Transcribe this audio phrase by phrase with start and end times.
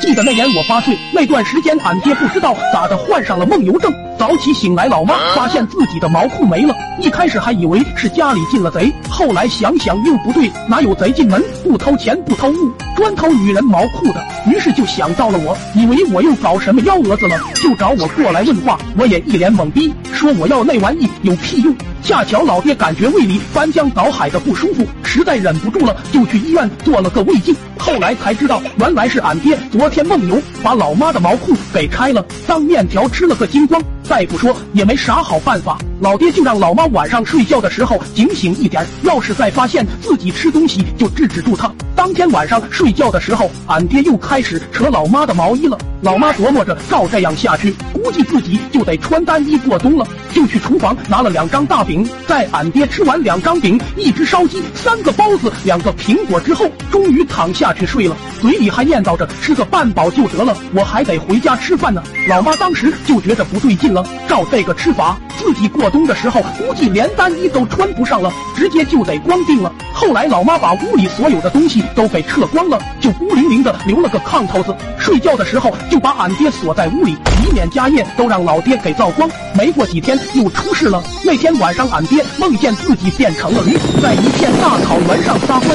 [0.00, 3.92] 记得那年我八岁，那段时间俺爹不知道咋的患上了梦游症。
[4.18, 14.22] 早起醒来，老妈发现自己的毛裤没了，一开始还以为是家里进了贼，后来想想又不对，哪有贼进门不偷钱不偷物，专偷女人毛裤的？
[14.46, 18.78] 于是就想到了我，以为我又搞什么幺蛾子了，就找我过来问话。
[18.96, 21.74] 我也一脸懵逼，说我要那玩意有屁用？
[22.02, 27.54] 恰巧老爹感觉胃里翻江倒海的不舒服，实在忍不住了，就去医院做了个胃镜。
[27.80, 33.82] 后来才知道，原来是俺爹昨天梦游，把老妈的毛裤给拆了，当面条吃了个精光。
[34.02, 41.70] 再不说也没啥好办法，老爹就让老妈晚上睡觉的时候警醒一点，要是再发现自己吃东西就制止住他。
[41.94, 45.76] 当天晚上睡觉的时候，俺爹又开始扯老妈的毛衣了。
[46.00, 62.02] 老妈琢磨着，照这样下去，估计自己就得穿单衣过冬了，就去厨房拿了两张大饼，在俺爹吃完两张饼、一只烧鸡、三个包子、两个苹果之后，终于躺下去睡了，嘴里还念叨着吃个半饱就得了，我还得回家吃饭呢。
[62.26, 69.72] 老妈当时就觉得不对劲了，照这个吃法，自己过冬的时候估计连单衣都穿不上了，直接就得光腚了。
[69.94, 75.74] 后来老妈把屋里所有的东西都给撤光了，就孤零零的留了个炕头子，睡觉的时候。
[75.90, 79.28] 就把俺爹锁在屋里，以免家业都让老爹给造光。
[79.54, 81.02] 没过几天又出事了。
[81.24, 85.68] 那天晚上，俺爹梦见自己变成了驴，在一片大草原上撒欢。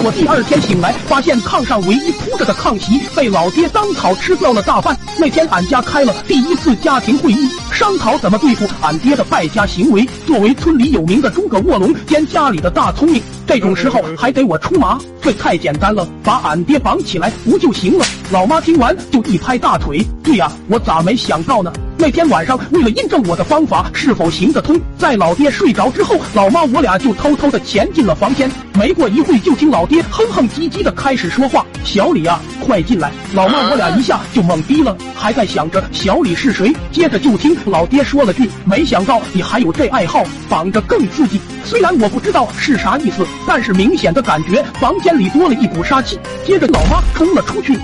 [0.00, 4.96] 我第二天醒来，发现炕上唯一铺着的炕席被老爹当草吃掉了大半。
[5.18, 10.08] 那天俺家开了第一次家庭会议，商讨怎么对付俺爹的败家行为。
[10.24, 15.00] 作为村里有名的诸葛卧龙兼家里的大聪明，这种时候还得我出马？
[15.20, 18.04] 这太简单了，把俺爹绑起来不就行了？
[18.30, 21.72] 老妈听完就一拍大腿，对呀，我咋没想到呢？
[22.00, 28.48] 那天晚上为了印证我的方法是否行得通，在老爹睡着之后，老妈我俩就偷偷的潜进了房间。
[28.72, 36.72] 没过一会，就听老爹哼哼唧唧的开始说话：“小李啊，快进来！”老妈我俩一下就懵逼了，还在想着小李是谁。
[36.92, 46.16] 接着就听老爹说了句：“没想到你还有这爱好，绑着更刺激。”虽然我不知道是啥意思，但是明显的感觉房间里多了一股杀气。
[46.46, 47.76] 接着老妈冲了出去。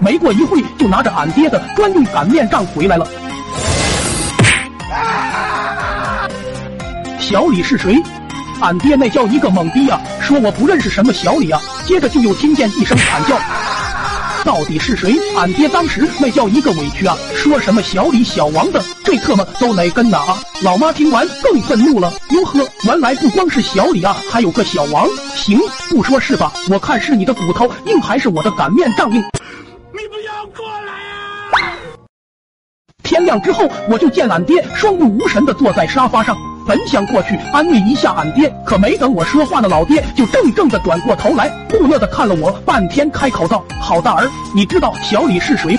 [0.00, 3.06] 没过一会，就拿着俺爹的专用擀面杖回来了。
[7.18, 8.02] 小李是谁？
[8.62, 10.00] 俺爹那叫一个懵逼啊！
[10.20, 11.60] 说我不认识什么小李啊！
[11.86, 13.38] 接着就又听见一声惨叫，
[14.44, 15.14] 到底是谁？
[15.36, 17.16] 俺爹当时那叫一个委屈啊！
[17.34, 20.38] 说什么小李小王的，这特么都哪根哪啊？
[20.62, 25.06] 老妈听完更愤怒了，哟呵，原来不光是小李啊，还有个小王。
[25.34, 25.58] 行，
[25.88, 26.52] 不说是吧？
[26.68, 29.22] 我看是你的骨头硬，还是我的擀面杖硬？
[29.92, 31.76] 你不要过来啊！
[33.02, 36.36] 天亮之后，我就见俺爹双目无神的坐在沙发上，
[36.66, 45.76] 本想过去安慰一下俺爹，可没等我说话呢，老爹就怔怔的转过头来，木讷的看了我半天，开口道：“好大儿，你知道小李是谁？”